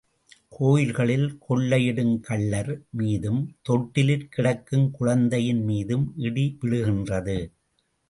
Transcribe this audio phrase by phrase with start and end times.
[0.49, 7.39] கோயில்களில் கொள்ளையிடுங் கள்ளர் மீதும், தொட்டிலிற் கிடக்குங் குழந்தையின் மீதும் இடி விழுகின்றது.